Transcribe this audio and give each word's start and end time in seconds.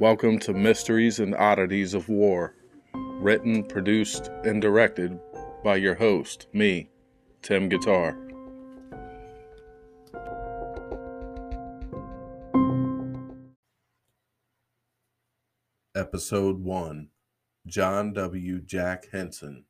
Welcome 0.00 0.38
to 0.38 0.54
Mysteries 0.54 1.20
and 1.20 1.34
Oddities 1.34 1.92
of 1.92 2.08
War, 2.08 2.54
written, 2.94 3.62
produced, 3.62 4.30
and 4.44 4.62
directed 4.62 5.20
by 5.62 5.76
your 5.76 5.94
host, 5.94 6.46
me, 6.54 6.88
Tim 7.42 7.68
Guittar. 7.68 8.16
Episode 15.94 16.60
1 16.60 17.10
John 17.66 18.14
W. 18.14 18.62
Jack 18.62 19.08
Hinson, 19.12 19.66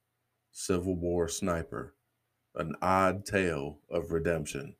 Civil 0.52 0.94
War 0.94 1.26
Sniper 1.26 1.96
An 2.54 2.76
Odd 2.80 3.26
Tale 3.26 3.80
of 3.90 4.12
Redemption. 4.12 4.76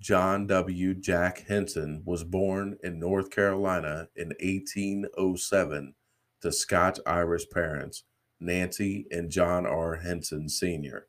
John 0.00 0.46
W. 0.46 0.94
Jack 0.94 1.46
Hinson 1.48 2.02
was 2.04 2.22
born 2.22 2.78
in 2.84 3.00
North 3.00 3.30
Carolina 3.30 4.08
in 4.14 4.28
1807 4.40 5.94
to 6.40 6.52
Scotch 6.52 7.00
Irish 7.04 7.50
parents, 7.50 8.04
Nancy 8.38 9.08
and 9.10 9.28
John 9.28 9.66
R. 9.66 9.96
Hinson 9.96 10.48
Sr. 10.48 11.08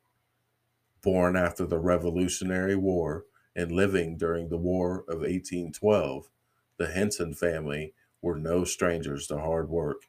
Born 1.02 1.36
after 1.36 1.64
the 1.66 1.78
Revolutionary 1.78 2.74
War 2.74 3.26
and 3.54 3.70
living 3.70 4.16
during 4.16 4.48
the 4.48 4.58
War 4.58 5.04
of 5.08 5.18
1812, 5.20 6.28
the 6.76 6.88
Hinson 6.88 7.32
family 7.32 7.94
were 8.20 8.36
no 8.36 8.64
strangers 8.64 9.28
to 9.28 9.38
hard 9.38 9.68
work. 9.68 10.08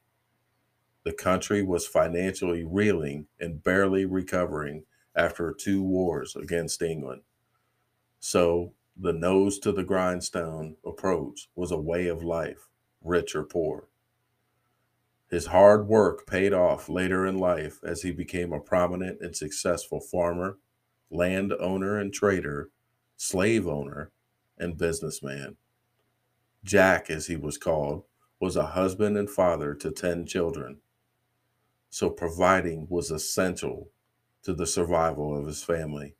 The 1.03 1.13
country 1.13 1.61
was 1.61 1.85
financially 1.85 2.63
reeling 2.63 3.27
and 3.39 3.63
barely 3.63 4.05
recovering 4.05 4.85
after 5.15 5.53
two 5.53 5.83
wars 5.83 6.35
against 6.35 6.81
England. 6.81 7.21
So, 8.21 8.75
the 8.95 9.13
nose 9.13 9.57
to 9.59 9.71
the 9.71 9.83
grindstone 9.83 10.75
approach 10.85 11.49
was 11.55 11.71
a 11.71 11.77
way 11.77 12.07
of 12.07 12.23
life, 12.23 12.69
rich 13.03 13.35
or 13.35 13.43
poor. 13.43 13.87
His 15.27 15.47
hard 15.47 15.87
work 15.87 16.27
paid 16.27 16.53
off 16.53 16.87
later 16.87 17.25
in 17.25 17.39
life 17.39 17.79
as 17.83 18.03
he 18.03 18.11
became 18.11 18.53
a 18.53 18.59
prominent 18.59 19.21
and 19.21 19.35
successful 19.35 19.99
farmer, 19.99 20.59
land 21.09 21.51
owner 21.59 21.97
and 21.97 22.13
trader, 22.13 22.69
slave 23.17 23.67
owner, 23.67 24.11
and 24.55 24.77
businessman. 24.77 25.57
Jack, 26.63 27.09
as 27.09 27.25
he 27.25 27.35
was 27.35 27.57
called, 27.57 28.03
was 28.39 28.55
a 28.55 28.67
husband 28.67 29.17
and 29.17 29.31
father 29.31 29.73
to 29.73 29.89
10 29.89 30.27
children. 30.27 30.77
So 31.89 32.11
providing 32.11 32.85
was 32.87 33.09
essential 33.09 33.89
to 34.43 34.53
the 34.53 34.67
survival 34.67 35.35
of 35.35 35.47
his 35.47 35.63
family. 35.63 36.15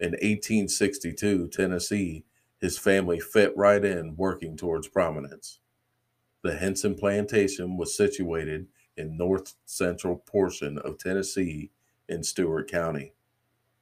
In 0.00 0.12
1862, 0.12 1.48
Tennessee, 1.48 2.24
his 2.60 2.78
family 2.78 3.20
fit 3.20 3.56
right 3.56 3.84
in 3.84 4.16
working 4.16 4.56
towards 4.56 4.88
prominence. 4.88 5.60
The 6.42 6.56
Hinson 6.56 6.94
plantation 6.94 7.76
was 7.76 7.96
situated 7.96 8.66
in 8.96 9.16
north 9.16 9.54
central 9.64 10.16
portion 10.16 10.78
of 10.78 10.98
Tennessee 10.98 11.70
in 12.08 12.22
Stewart 12.22 12.70
County, 12.70 13.14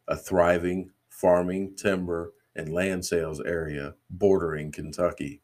a 0.06 0.16
thriving 0.16 0.90
farming, 1.08 1.74
timber, 1.76 2.32
and 2.54 2.72
land 2.72 3.04
sales 3.04 3.40
area 3.40 3.94
bordering 4.10 4.72
Kentucky. 4.72 5.40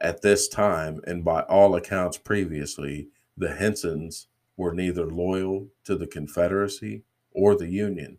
At 0.00 0.22
this 0.22 0.48
time, 0.48 1.00
and 1.06 1.24
by 1.24 1.42
all 1.42 1.74
accounts 1.74 2.18
previously, 2.18 3.08
the 3.36 3.54
Hinsons 3.54 4.28
were 4.56 4.72
neither 4.72 5.06
loyal 5.06 5.68
to 5.84 5.96
the 5.96 6.06
Confederacy 6.06 7.04
or 7.32 7.56
the 7.56 7.68
Union, 7.68 8.18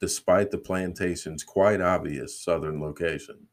despite 0.00 0.50
the 0.50 0.58
plantation's 0.58 1.44
quite 1.44 1.80
obvious 1.80 2.40
southern 2.40 2.80
location. 2.80 3.46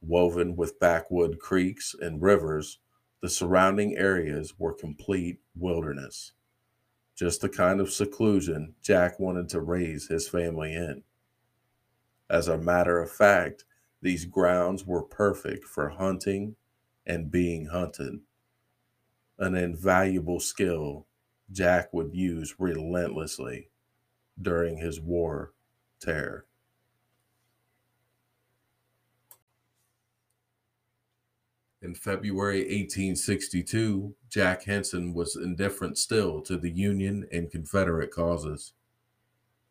Woven 0.00 0.54
with 0.54 0.78
backwood 0.78 1.38
creeks 1.40 1.94
and 2.00 2.22
rivers, 2.22 2.78
the 3.20 3.28
surrounding 3.28 3.96
areas 3.96 4.54
were 4.58 4.72
complete 4.72 5.40
wilderness, 5.56 6.32
just 7.16 7.40
the 7.40 7.48
kind 7.48 7.80
of 7.80 7.92
seclusion 7.92 8.74
Jack 8.80 9.18
wanted 9.18 9.48
to 9.48 9.60
raise 9.60 10.06
his 10.06 10.28
family 10.28 10.72
in. 10.72 11.02
As 12.30 12.46
a 12.46 12.58
matter 12.58 13.00
of 13.00 13.10
fact, 13.10 13.64
these 14.02 14.24
grounds 14.24 14.86
were 14.86 15.02
perfect 15.02 15.64
for 15.64 15.88
hunting 15.88 16.54
and 17.06 17.30
being 17.30 17.66
hunted, 17.66 18.20
an 19.38 19.54
invaluable 19.54 20.40
skill 20.40 21.06
Jack 21.50 21.92
would 21.92 22.14
use 22.14 22.56
relentlessly 22.58 23.70
during 24.40 24.78
his 24.78 25.00
war 25.00 25.52
terror. 26.00 26.46
In 31.82 31.94
February 31.94 32.62
1862, 32.62 34.14
Jack 34.28 34.64
Hinson 34.64 35.14
was 35.14 35.36
indifferent 35.36 35.98
still 35.98 36.40
to 36.42 36.56
the 36.56 36.70
Union 36.70 37.28
and 37.30 37.50
Confederate 37.50 38.10
causes, 38.10 38.72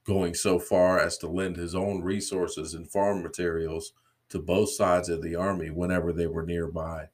going 0.06 0.34
so 0.34 0.58
far 0.58 1.00
as 1.00 1.18
to 1.18 1.28
lend 1.28 1.58
his 1.58 1.76
own 1.76 2.04
resources 2.04 2.74
and 2.74 2.90
farm 2.90 3.22
materials 3.22 3.92
to 4.30 4.40
both 4.40 4.70
sides 4.70 5.10
of 5.10 5.22
the 5.22 5.36
army 5.36 5.70
whenever 5.70 6.14
they 6.14 6.28
were 6.28 6.46
nearby. 6.46 7.10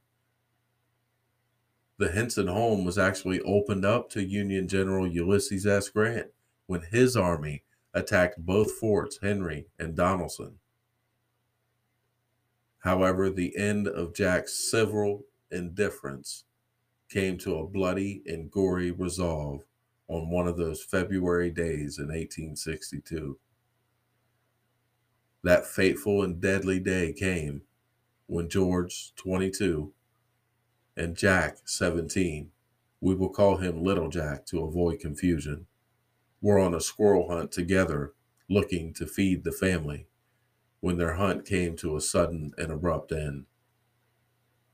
The 1.97 2.11
Hinson 2.11 2.47
home 2.47 2.85
was 2.85 2.97
actually 2.97 3.41
opened 3.41 3.85
up 3.85 4.09
to 4.11 4.23
Union 4.23 4.67
General 4.67 5.07
Ulysses 5.07 5.65
S. 5.65 5.89
Grant 5.89 6.27
when 6.71 6.83
his 6.89 7.17
army 7.17 7.65
attacked 7.93 8.45
both 8.45 8.71
forts, 8.71 9.19
Henry 9.21 9.67
and 9.77 9.93
Donelson. 9.93 10.53
However, 12.79 13.29
the 13.29 13.57
end 13.57 13.89
of 13.89 14.15
Jack's 14.15 14.71
civil 14.71 15.25
indifference 15.51 16.45
came 17.09 17.37
to 17.39 17.57
a 17.57 17.67
bloody 17.67 18.23
and 18.25 18.49
gory 18.49 18.89
resolve 18.89 19.65
on 20.07 20.29
one 20.29 20.47
of 20.47 20.55
those 20.55 20.81
February 20.81 21.51
days 21.51 21.99
in 21.99 22.05
1862. 22.05 23.37
That 25.43 25.65
fateful 25.65 26.23
and 26.23 26.39
deadly 26.39 26.79
day 26.79 27.11
came 27.11 27.63
when 28.27 28.47
George, 28.47 29.11
22, 29.17 29.91
and 30.95 31.17
Jack, 31.17 31.57
17, 31.65 32.49
we 33.01 33.13
will 33.13 33.27
call 33.27 33.57
him 33.57 33.83
Little 33.83 34.07
Jack 34.07 34.45
to 34.45 34.63
avoid 34.63 35.01
confusion, 35.01 35.67
were 36.41 36.59
on 36.59 36.73
a 36.73 36.81
squirrel 36.81 37.29
hunt 37.29 37.51
together 37.51 38.13
looking 38.49 38.93
to 38.93 39.05
feed 39.05 39.43
the 39.43 39.51
family 39.51 40.07
when 40.79 40.97
their 40.97 41.13
hunt 41.13 41.45
came 41.45 41.75
to 41.77 41.95
a 41.95 42.01
sudden 42.01 42.51
and 42.57 42.71
abrupt 42.71 43.11
end. 43.11 43.45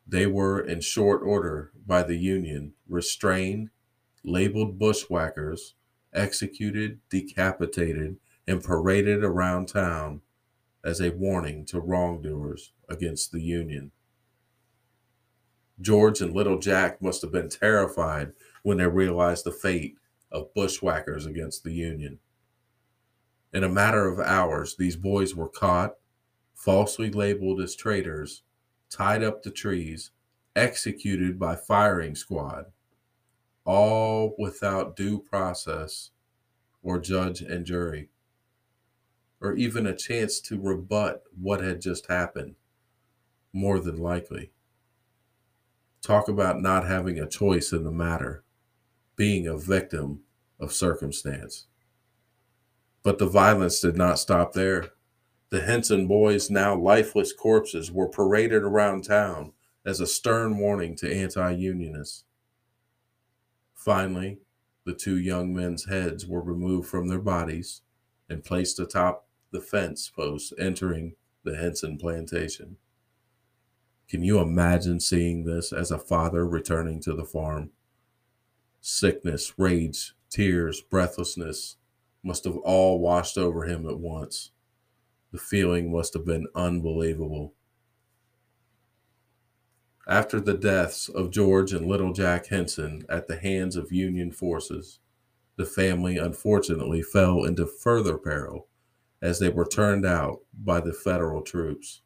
They 0.07 0.25
were, 0.25 0.59
in 0.59 0.79
short 0.79 1.21
order, 1.21 1.71
by 1.85 2.03
the 2.03 2.15
Union, 2.15 2.73
restrained, 2.87 3.69
labeled 4.23 4.79
bushwhackers, 4.79 5.75
executed, 6.13 7.01
decapitated, 7.09 8.17
and 8.47 8.63
paraded 8.63 9.23
around 9.23 9.67
town 9.67 10.21
as 10.83 11.01
a 11.01 11.11
warning 11.11 11.65
to 11.65 11.81
wrongdoers 11.81 12.71
against 12.87 13.33
the 13.33 13.41
Union. 13.41 13.91
George 15.79 16.21
and 16.21 16.33
little 16.33 16.57
Jack 16.57 17.01
must 17.01 17.21
have 17.21 17.31
been 17.31 17.49
terrified 17.49 18.31
when 18.63 18.77
they 18.77 18.87
realized 18.87 19.43
the 19.43 19.51
fate 19.51 19.97
of 20.31 20.53
bushwhackers 20.53 21.25
against 21.25 21.63
the 21.63 21.73
Union. 21.73 22.19
In 23.53 23.63
a 23.63 23.69
matter 23.69 24.07
of 24.07 24.19
hours, 24.19 24.75
these 24.75 24.95
boys 24.95 25.35
were 25.35 25.49
caught, 25.49 25.95
falsely 26.53 27.09
labeled 27.09 27.61
as 27.61 27.75
traitors, 27.75 28.43
tied 28.89 29.23
up 29.23 29.41
to 29.43 29.51
trees, 29.51 30.11
executed 30.55 31.39
by 31.39 31.55
firing 31.55 32.15
squad, 32.15 32.65
all 33.65 34.35
without 34.37 34.95
due 34.95 35.19
process 35.19 36.11
or 36.81 36.99
judge 36.99 37.41
and 37.41 37.65
jury 37.65 38.09
or 39.39 39.53
even 39.53 39.85
a 39.85 39.95
chance 39.95 40.39
to 40.39 40.59
rebut 40.59 41.23
what 41.39 41.61
had 41.61 41.81
just 41.81 42.07
happened, 42.07 42.55
more 43.53 43.79
than 43.79 43.97
likely. 43.97 44.51
Talk 46.01 46.27
about 46.27 46.61
not 46.61 46.87
having 46.87 47.19
a 47.19 47.27
choice 47.27 47.71
in 47.71 47.83
the 47.83 47.91
matter, 47.91 48.43
being 49.17 49.47
a 49.47 49.57
victim 49.57 50.21
of 50.59 50.71
circumstance. 50.71 51.65
But 53.03 53.17
the 53.17 53.27
violence 53.27 53.81
did 53.81 53.97
not 53.97 54.19
stop 54.19 54.53
there. 54.53 54.91
The 55.49 55.61
Hinson 55.61 56.07
boys' 56.07 56.49
now 56.49 56.75
lifeless 56.75 57.33
corpses 57.33 57.91
were 57.91 58.07
paraded 58.07 58.63
around 58.63 59.03
town 59.03 59.53
as 59.85 59.99
a 59.99 60.07
stern 60.07 60.57
warning 60.57 60.95
to 60.97 61.13
anti 61.13 61.51
unionists. 61.51 62.23
Finally, 63.73 64.39
the 64.85 64.93
two 64.93 65.17
young 65.17 65.53
men's 65.53 65.85
heads 65.85 66.25
were 66.25 66.41
removed 66.41 66.87
from 66.87 67.07
their 67.07 67.19
bodies 67.19 67.81
and 68.29 68.43
placed 68.43 68.79
atop 68.79 69.27
the 69.51 69.61
fence 69.61 70.09
post 70.09 70.53
entering 70.59 71.15
the 71.43 71.55
Hinson 71.55 71.97
plantation. 71.97 72.77
Can 74.09 74.23
you 74.23 74.39
imagine 74.39 74.99
seeing 74.99 75.43
this 75.43 75.71
as 75.71 75.91
a 75.91 75.97
father 75.97 76.45
returning 76.45 77.01
to 77.01 77.13
the 77.13 77.25
farm? 77.25 77.71
Sickness, 78.89 79.53
rage, 79.57 80.15
tears, 80.29 80.79
breathlessness 80.79 81.75
must 82.23 82.45
have 82.45 82.55
all 82.55 83.01
washed 83.01 83.37
over 83.37 83.65
him 83.65 83.85
at 83.85 83.99
once. 83.99 84.51
The 85.33 85.37
feeling 85.37 85.91
must 85.91 86.13
have 86.13 86.23
been 86.23 86.47
unbelievable 86.55 87.53
After 90.07 90.39
the 90.39 90.53
deaths 90.53 91.09
of 91.09 91.31
George 91.31 91.73
and 91.73 91.85
Little 91.85 92.13
Jack 92.13 92.45
Hinson 92.45 93.03
at 93.09 93.27
the 93.27 93.35
hands 93.35 93.75
of 93.75 93.91
Union 93.91 94.31
forces, 94.31 94.99
the 95.57 95.65
family 95.65 96.17
unfortunately 96.17 97.01
fell 97.01 97.43
into 97.43 97.65
further 97.65 98.17
peril 98.17 98.69
as 99.21 99.39
they 99.39 99.49
were 99.49 99.67
turned 99.67 100.05
out 100.05 100.43
by 100.53 100.79
the 100.79 100.93
federal 100.93 101.41
troops. 101.41 102.03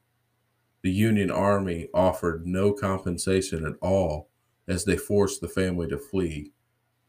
The 0.82 0.92
Union 0.92 1.30
Army 1.30 1.90
offered 1.94 2.48
no 2.48 2.74
compensation 2.74 3.68
at 3.68 3.76
all 3.84 4.32
as 4.68 4.86
they 4.86 4.98
forced 4.98 5.42
the 5.42 5.48
family 5.48 5.88
to 5.88 6.00
flee, 6.00 6.54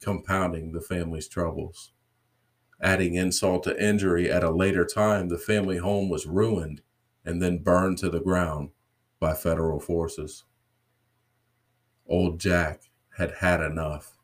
compounding 0.02 0.72
the 0.72 0.80
family's 0.80 1.28
troubles. 1.28 1.92
Adding 2.80 3.14
insult 3.14 3.62
to 3.64 3.82
injury, 3.82 4.30
at 4.30 4.42
a 4.42 4.50
later 4.50 4.84
time, 4.84 5.28
the 5.28 5.38
family 5.38 5.78
home 5.78 6.08
was 6.08 6.26
ruined 6.26 6.82
and 7.24 7.40
then 7.40 7.62
burned 7.62 7.98
to 7.98 8.10
the 8.10 8.20
ground 8.20 8.70
by 9.20 9.34
federal 9.34 9.78
forces. 9.78 10.44
Old 12.06 12.40
Jack 12.40 12.90
had 13.16 13.34
had 13.38 13.60
enough. 13.60 14.18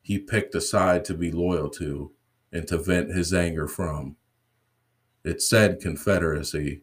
He 0.00 0.18
picked 0.18 0.54
a 0.54 0.60
side 0.60 1.04
to 1.04 1.14
be 1.14 1.30
loyal 1.30 1.68
to 1.70 2.12
and 2.50 2.66
to 2.68 2.78
vent 2.78 3.10
his 3.10 3.34
anger 3.34 3.68
from. 3.68 4.16
It 5.22 5.42
said 5.42 5.80
Confederacy, 5.80 6.82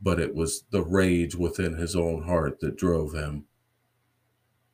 but 0.00 0.20
it 0.20 0.34
was 0.34 0.64
the 0.70 0.82
rage 0.82 1.34
within 1.34 1.74
his 1.74 1.96
own 1.96 2.22
heart 2.22 2.60
that 2.60 2.76
drove 2.76 3.12
him. 3.12 3.46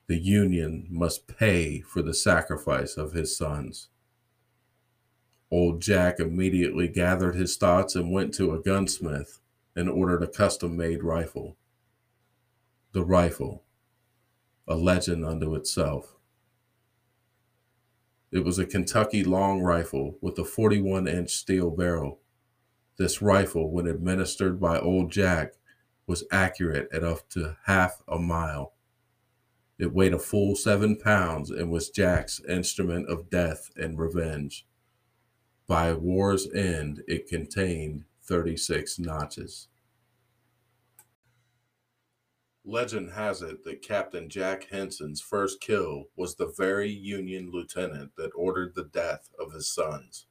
The 0.08 0.18
Union 0.18 0.86
must 0.88 1.26
pay 1.26 1.80
for 1.80 2.00
the 2.00 2.14
sacrifice 2.14 2.96
of 2.96 3.12
his 3.12 3.36
sons. 3.36 3.88
Old 5.50 5.82
Jack 5.82 6.20
immediately 6.20 6.86
gathered 6.86 7.34
his 7.34 7.56
thoughts 7.56 7.96
and 7.96 8.12
went 8.12 8.32
to 8.34 8.52
a 8.52 8.60
gunsmith 8.60 9.40
and 9.74 9.88
ordered 9.88 10.22
a 10.22 10.28
custom 10.28 10.76
made 10.76 11.02
rifle. 11.02 11.56
The 12.92 13.04
rifle, 13.04 13.64
a 14.66 14.76
legend 14.76 15.24
unto 15.24 15.54
itself. 15.54 16.16
It 18.30 18.44
was 18.44 18.58
a 18.58 18.66
Kentucky 18.66 19.24
long 19.24 19.60
rifle 19.60 20.18
with 20.20 20.38
a 20.38 20.44
41 20.44 21.08
inch 21.08 21.30
steel 21.30 21.70
barrel. 21.70 22.20
This 22.96 23.20
rifle, 23.20 23.70
when 23.70 23.86
administered 23.86 24.60
by 24.60 24.78
Old 24.78 25.10
Jack, 25.10 25.54
was 26.06 26.24
accurate 26.30 26.88
at 26.92 27.02
up 27.02 27.28
to 27.30 27.56
half 27.66 28.02
a 28.08 28.18
mile. 28.18 28.75
It 29.78 29.92
weighed 29.92 30.14
a 30.14 30.18
full 30.18 30.56
seven 30.56 30.96
pounds 30.96 31.50
and 31.50 31.70
was 31.70 31.90
Jack's 31.90 32.40
instrument 32.48 33.08
of 33.08 33.28
death 33.28 33.70
and 33.76 33.98
revenge. 33.98 34.66
By 35.66 35.92
war's 35.92 36.50
end, 36.52 37.02
it 37.06 37.28
contained 37.28 38.04
36 38.22 38.98
notches. 38.98 39.68
Legend 42.64 43.12
has 43.12 43.42
it 43.42 43.62
that 43.64 43.82
Captain 43.82 44.28
Jack 44.28 44.64
Hinson's 44.70 45.20
first 45.20 45.60
kill 45.60 46.06
was 46.16 46.34
the 46.34 46.52
very 46.56 46.90
Union 46.90 47.50
lieutenant 47.52 48.16
that 48.16 48.32
ordered 48.34 48.74
the 48.74 48.84
death 48.84 49.30
of 49.38 49.52
his 49.52 49.72
sons. 49.72 50.26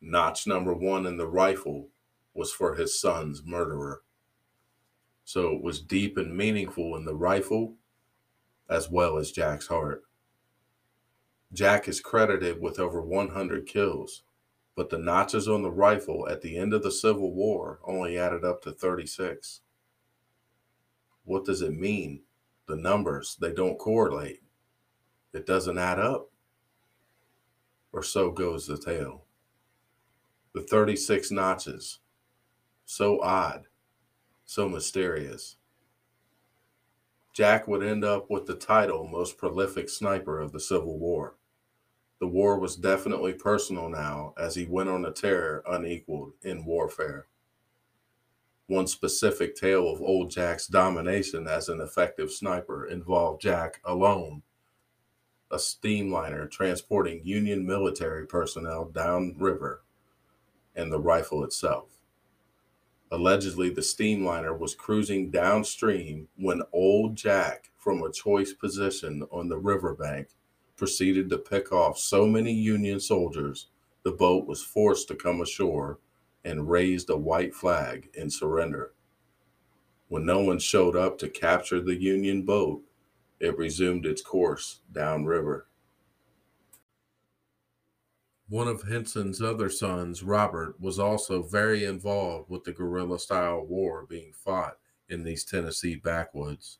Notch 0.00 0.46
number 0.46 0.72
one 0.72 1.06
in 1.06 1.16
the 1.16 1.26
rifle 1.26 1.88
was 2.34 2.52
for 2.52 2.74
his 2.74 2.98
son's 2.98 3.42
murderer. 3.44 4.02
So 5.24 5.54
it 5.54 5.62
was 5.62 5.80
deep 5.80 6.16
and 6.16 6.36
meaningful 6.36 6.96
in 6.96 7.04
the 7.04 7.14
rifle 7.14 7.76
as 8.68 8.90
well 8.90 9.16
as 9.16 9.32
Jack's 9.32 9.66
heart. 9.66 10.02
Jack 11.52 11.86
is 11.86 12.00
credited 12.00 12.60
with 12.60 12.78
over 12.78 13.00
100 13.00 13.66
kills, 13.66 14.22
but 14.74 14.90
the 14.90 14.98
notches 14.98 15.46
on 15.48 15.62
the 15.62 15.70
rifle 15.70 16.28
at 16.28 16.40
the 16.40 16.56
end 16.56 16.74
of 16.74 16.82
the 16.82 16.90
Civil 16.90 17.32
War 17.32 17.78
only 17.84 18.18
added 18.18 18.44
up 18.44 18.62
to 18.62 18.72
36. 18.72 19.60
What 21.24 21.44
does 21.44 21.62
it 21.62 21.72
mean? 21.72 22.22
The 22.66 22.76
numbers, 22.76 23.36
they 23.40 23.52
don't 23.52 23.78
correlate. 23.78 24.42
It 25.32 25.46
doesn't 25.46 25.78
add 25.78 25.98
up. 25.98 26.30
Or 27.92 28.02
so 28.02 28.30
goes 28.30 28.66
the 28.66 28.76
tale. 28.76 29.24
The 30.54 30.62
36 30.62 31.30
notches, 31.30 32.00
so 32.84 33.20
odd, 33.20 33.66
so 34.44 34.68
mysterious. 34.68 35.56
Jack 37.34 37.66
would 37.66 37.82
end 37.82 38.04
up 38.04 38.30
with 38.30 38.46
the 38.46 38.54
title 38.54 39.08
most 39.08 39.36
prolific 39.36 39.88
sniper 39.88 40.38
of 40.38 40.52
the 40.52 40.60
Civil 40.60 40.96
War. 41.00 41.34
The 42.20 42.28
war 42.28 42.60
was 42.60 42.76
definitely 42.76 43.32
personal 43.32 43.88
now 43.88 44.34
as 44.38 44.54
he 44.54 44.66
went 44.66 44.88
on 44.88 45.04
a 45.04 45.10
tear 45.10 45.64
unequaled 45.66 46.34
in 46.42 46.64
warfare. 46.64 47.26
One 48.68 48.86
specific 48.86 49.56
tale 49.56 49.92
of 49.92 50.00
old 50.00 50.30
Jack's 50.30 50.68
domination 50.68 51.48
as 51.48 51.68
an 51.68 51.80
effective 51.80 52.30
sniper 52.30 52.86
involved 52.86 53.42
Jack 53.42 53.80
alone, 53.84 54.42
a 55.50 55.56
steamliner 55.56 56.48
transporting 56.48 57.20
Union 57.24 57.66
military 57.66 58.26
personnel 58.26 58.84
downriver, 58.84 59.82
and 60.76 60.92
the 60.92 61.00
rifle 61.00 61.42
itself. 61.42 61.93
Allegedly, 63.14 63.70
the 63.70 63.80
steamliner 63.80 64.58
was 64.58 64.74
cruising 64.74 65.30
downstream 65.30 66.26
when 66.36 66.62
old 66.72 67.14
Jack, 67.14 67.70
from 67.78 68.02
a 68.02 68.10
choice 68.10 68.52
position 68.52 69.22
on 69.30 69.48
the 69.48 69.56
riverbank, 69.56 70.30
proceeded 70.76 71.30
to 71.30 71.38
pick 71.38 71.70
off 71.70 71.96
so 71.96 72.26
many 72.26 72.52
Union 72.52 72.98
soldiers 72.98 73.68
the 74.02 74.10
boat 74.10 74.48
was 74.48 74.64
forced 74.64 75.06
to 75.06 75.14
come 75.14 75.40
ashore 75.40 76.00
and 76.44 76.68
raised 76.68 77.08
a 77.08 77.16
white 77.16 77.54
flag 77.54 78.10
in 78.14 78.28
surrender. 78.30 78.94
When 80.08 80.26
no 80.26 80.40
one 80.40 80.58
showed 80.58 80.96
up 80.96 81.16
to 81.18 81.28
capture 81.28 81.80
the 81.80 81.94
Union 81.94 82.42
boat, 82.42 82.82
it 83.38 83.56
resumed 83.56 84.06
its 84.06 84.22
course 84.22 84.80
downriver. 84.90 85.68
One 88.48 88.68
of 88.68 88.82
Hinson's 88.82 89.40
other 89.40 89.70
sons, 89.70 90.22
Robert, 90.22 90.78
was 90.78 90.98
also 90.98 91.42
very 91.42 91.84
involved 91.84 92.50
with 92.50 92.64
the 92.64 92.72
guerrilla 92.72 93.18
style 93.18 93.64
war 93.64 94.04
being 94.06 94.32
fought 94.32 94.76
in 95.08 95.24
these 95.24 95.44
Tennessee 95.44 95.96
backwoods. 95.96 96.78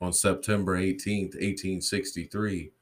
On 0.00 0.12
September 0.12 0.76
18, 0.76 1.24
1863, 1.24 2.72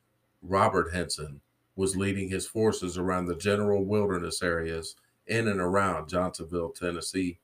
Robert 0.42 0.94
Hinson 0.94 1.40
was 1.74 1.96
leading 1.96 2.28
his 2.28 2.46
forces 2.46 2.96
around 2.96 3.26
the 3.26 3.34
general 3.34 3.84
wilderness 3.84 4.43
areas 4.43 4.94
in 5.26 5.48
and 5.48 5.60
around 5.60 6.08
Johnsonville, 6.08 6.70
Tennessee. 6.70 7.40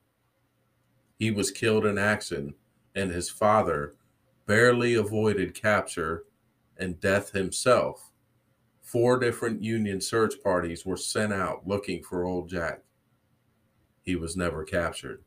He 1.19 1.31
was 1.31 1.51
killed 1.51 1.85
in 1.85 1.97
action, 1.97 2.55
and 2.95 3.11
his 3.11 3.29
father 3.29 3.95
barely 4.45 4.93
avoided 4.93 5.53
capture 5.53 6.23
and 6.77 6.99
death 7.01 7.31
himself 7.31 8.11
Four 8.85 9.17
different 9.17 9.63
Union 9.63 9.99
search 9.99 10.35
parties 10.43 10.85
were 10.85 10.95
sent 10.95 11.33
out 11.33 11.67
looking 11.67 12.03
for 12.03 12.23
old 12.23 12.47
Jack. 12.47 12.83
He 14.03 14.15
was 14.15 14.37
never 14.37 14.63
captured. 14.63 15.23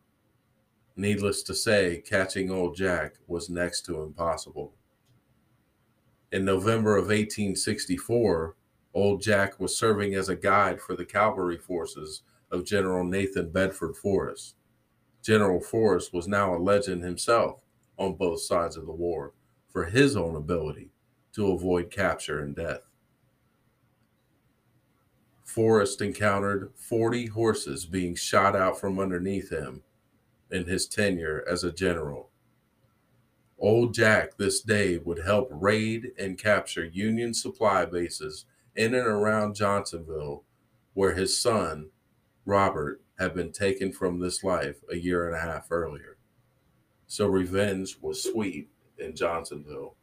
Needless 0.94 1.42
to 1.42 1.54
say, 1.56 2.00
catching 2.06 2.52
old 2.52 2.76
Jack 2.76 3.14
was 3.26 3.50
next 3.50 3.82
to 3.86 4.00
impossible. 4.00 4.74
In 6.30 6.44
November 6.44 6.96
of 6.96 7.06
1864, 7.06 8.54
old 8.94 9.22
Jack 9.22 9.58
was 9.58 9.76
serving 9.76 10.14
as 10.14 10.28
a 10.28 10.36
guide 10.36 10.80
for 10.80 10.94
the 10.94 11.04
cavalry 11.04 11.58
forces 11.58 12.22
of 12.52 12.64
General 12.64 13.02
Nathan 13.02 13.50
Bedford 13.50 13.96
Forrest. 13.96 14.54
General 15.20 15.60
Forrest 15.60 16.14
was 16.14 16.28
now 16.28 16.54
a 16.54 16.58
legend 16.58 17.02
himself 17.02 17.58
on 17.98 18.14
both 18.14 18.40
sides 18.40 18.76
of 18.76 18.86
the 18.86 18.92
war 18.92 19.32
for 19.66 19.86
his 19.86 20.14
own 20.14 20.36
ability 20.36 20.92
to 21.32 21.50
avoid 21.50 21.90
capture 21.90 22.38
and 22.38 22.54
death. 22.54 22.87
Forrest 25.48 26.02
encountered 26.02 26.72
40 26.76 27.28
horses 27.28 27.86
being 27.86 28.14
shot 28.14 28.54
out 28.54 28.78
from 28.78 28.98
underneath 28.98 29.48
him 29.48 29.82
in 30.50 30.66
his 30.66 30.86
tenure 30.86 31.42
as 31.48 31.64
a 31.64 31.72
general. 31.72 32.28
Old 33.58 33.94
Jack 33.94 34.36
this 34.36 34.60
day 34.60 34.98
would 34.98 35.24
help 35.24 35.48
raid 35.50 36.12
and 36.18 36.36
capture 36.36 36.84
Union 36.84 37.32
supply 37.32 37.86
bases 37.86 38.44
in 38.76 38.94
and 38.94 39.06
around 39.06 39.54
Johnsonville, 39.54 40.44
where 40.92 41.14
his 41.14 41.40
son, 41.40 41.92
Robert, 42.44 43.00
had 43.18 43.34
been 43.34 43.50
taken 43.50 43.90
from 43.90 44.20
this 44.20 44.44
life 44.44 44.82
a 44.92 44.96
year 44.96 45.26
and 45.26 45.34
a 45.34 45.40
half 45.40 45.72
earlier. 45.72 46.18
So 47.06 47.26
revenge 47.26 47.96
was 48.02 48.22
sweet 48.22 48.68
in 48.98 49.16
Johnsonville. 49.16 49.96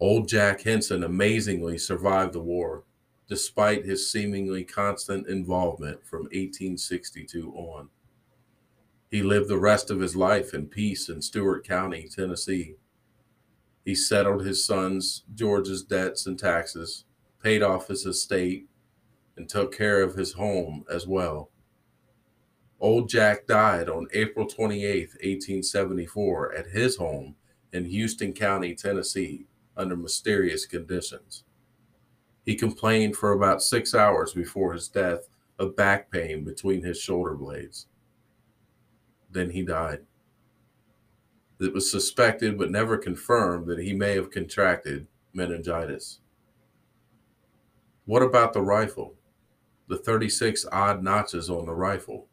Old 0.00 0.28
Jack 0.28 0.62
Hinson 0.62 1.04
amazingly 1.04 1.78
survived 1.78 2.32
the 2.32 2.40
war 2.40 2.82
despite 3.28 3.84
his 3.84 4.10
seemingly 4.10 4.64
constant 4.64 5.28
involvement 5.28 6.06
from 6.06 6.22
1862 6.22 7.52
on. 7.52 7.88
He 9.10 9.22
lived 9.22 9.48
the 9.48 9.58
rest 9.58 9.90
of 9.90 10.00
his 10.00 10.16
life 10.16 10.54
in 10.54 10.66
peace 10.66 11.08
in 11.08 11.22
Stewart 11.22 11.66
County, 11.66 12.08
Tennessee. 12.08 12.74
He 13.84 13.94
settled 13.94 14.44
his 14.44 14.64
son's 14.64 15.22
George's 15.34 15.82
debts 15.82 16.26
and 16.26 16.38
taxes, 16.38 17.04
paid 17.42 17.62
off 17.62 17.88
his 17.88 18.04
estate, 18.04 18.68
and 19.36 19.48
took 19.48 19.76
care 19.76 20.02
of 20.02 20.14
his 20.14 20.32
home 20.32 20.84
as 20.90 21.06
well. 21.06 21.50
Old 22.78 23.08
Jack 23.08 23.46
died 23.46 23.88
on 23.88 24.08
April 24.12 24.46
28, 24.46 25.08
1874, 25.12 26.54
at 26.54 26.66
his 26.66 26.96
home 26.96 27.36
in 27.72 27.86
Houston 27.86 28.32
County, 28.32 28.74
Tennessee, 28.74 29.46
under 29.76 29.96
mysterious 29.96 30.66
conditions. 30.66 31.44
He 32.46 32.54
complained 32.54 33.16
for 33.16 33.32
about 33.32 33.60
six 33.60 33.92
hours 33.92 34.32
before 34.32 34.72
his 34.72 34.86
death 34.86 35.28
of 35.58 35.74
back 35.74 36.12
pain 36.12 36.44
between 36.44 36.84
his 36.84 36.98
shoulder 36.98 37.34
blades. 37.34 37.88
Then 39.28 39.50
he 39.50 39.62
died. 39.62 40.02
It 41.58 41.74
was 41.74 41.90
suspected 41.90 42.56
but 42.56 42.70
never 42.70 42.98
confirmed 42.98 43.66
that 43.66 43.80
he 43.80 43.92
may 43.92 44.14
have 44.14 44.30
contracted 44.30 45.08
meningitis. 45.32 46.20
What 48.04 48.22
about 48.22 48.52
the 48.52 48.62
rifle? 48.62 49.14
The 49.88 49.96
36 49.96 50.66
odd 50.70 51.02
notches 51.02 51.50
on 51.50 51.66
the 51.66 51.74
rifle. 51.74 52.28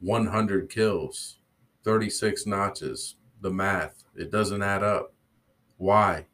100 0.00 0.70
kills, 0.70 1.38
36 1.84 2.46
notches. 2.46 3.16
The 3.42 3.50
math, 3.50 4.04
it 4.16 4.30
doesn't 4.30 4.62
add 4.62 4.82
up. 4.82 5.12
Why? 5.76 6.26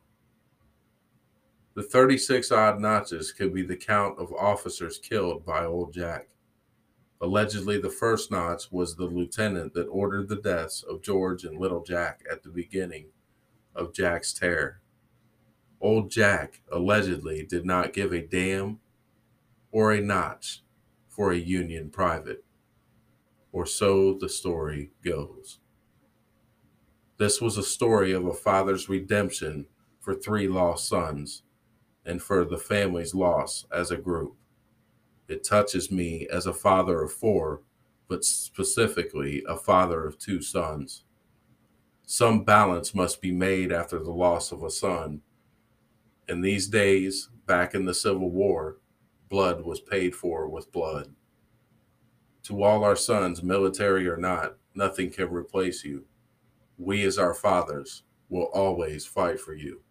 The 1.78 1.84
36 1.84 2.50
odd 2.50 2.80
notches 2.80 3.30
could 3.30 3.54
be 3.54 3.62
the 3.62 3.76
count 3.76 4.18
of 4.18 4.32
officers 4.32 4.98
killed 4.98 5.46
by 5.46 5.64
Old 5.64 5.92
Jack. 5.92 6.30
Allegedly, 7.20 7.80
the 7.80 7.88
first 7.88 8.32
notch 8.32 8.72
was 8.72 8.96
the 8.96 9.04
lieutenant 9.04 9.74
that 9.74 9.86
ordered 9.86 10.28
the 10.28 10.42
deaths 10.42 10.82
of 10.82 11.02
George 11.02 11.44
and 11.44 11.56
Little 11.56 11.84
Jack 11.84 12.24
at 12.28 12.42
the 12.42 12.48
beginning 12.48 13.10
of 13.76 13.94
Jack's 13.94 14.32
terror. 14.32 14.80
Old 15.80 16.10
Jack 16.10 16.62
allegedly 16.72 17.46
did 17.48 17.64
not 17.64 17.92
give 17.92 18.12
a 18.12 18.26
damn 18.26 18.80
or 19.70 19.92
a 19.92 20.00
notch 20.00 20.64
for 21.06 21.30
a 21.30 21.38
Union 21.38 21.90
private, 21.90 22.44
or 23.52 23.64
so 23.64 24.14
the 24.14 24.28
story 24.28 24.90
goes. 25.04 25.60
This 27.18 27.40
was 27.40 27.56
a 27.56 27.62
story 27.62 28.10
of 28.10 28.26
a 28.26 28.34
father's 28.34 28.88
redemption 28.88 29.66
for 30.00 30.12
three 30.12 30.48
lost 30.48 30.88
sons 30.88 31.44
and 32.08 32.22
for 32.22 32.42
the 32.42 32.56
family's 32.56 33.14
loss 33.14 33.66
as 33.70 33.90
a 33.90 33.96
group. 33.96 34.34
It 35.28 35.44
touches 35.44 35.92
me 35.92 36.26
as 36.32 36.46
a 36.46 36.54
father 36.54 37.02
of 37.02 37.12
four, 37.12 37.60
but 38.08 38.24
specifically 38.24 39.44
a 39.46 39.56
father 39.56 40.06
of 40.06 40.18
two 40.18 40.40
sons. 40.40 41.04
Some 42.06 42.44
balance 42.44 42.94
must 42.94 43.20
be 43.20 43.30
made 43.30 43.70
after 43.70 43.98
the 43.98 44.10
loss 44.10 44.52
of 44.52 44.62
a 44.62 44.70
son. 44.70 45.20
In 46.26 46.40
these 46.40 46.66
days, 46.66 47.28
back 47.44 47.74
in 47.74 47.84
the 47.84 47.92
Civil 47.92 48.30
War, 48.30 48.78
blood 49.28 49.62
was 49.62 49.80
paid 49.80 50.16
for 50.16 50.48
with 50.48 50.72
blood. 50.72 51.14
To 52.44 52.62
all 52.62 52.84
our 52.84 52.96
sons, 52.96 53.42
military 53.42 54.08
or 54.08 54.16
not, 54.16 54.56
nothing 54.74 55.10
can 55.10 55.30
replace 55.30 55.84
you. 55.84 56.06
We, 56.78 57.04
as 57.04 57.18
our 57.18 57.34
fathers, 57.34 58.04
will 58.30 58.48
always 58.54 59.04
fight 59.04 59.38
for 59.38 59.52
you. 59.52 59.82